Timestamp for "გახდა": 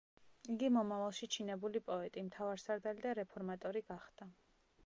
3.93-4.33